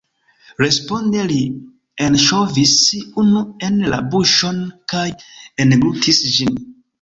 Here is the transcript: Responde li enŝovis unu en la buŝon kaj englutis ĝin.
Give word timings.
Responde 0.61 1.25
li 1.31 1.41
enŝovis 2.05 2.73
unu 3.25 3.43
en 3.69 3.77
la 3.95 4.01
buŝon 4.15 4.65
kaj 4.95 5.05
englutis 5.67 6.25
ĝin. 6.39 6.59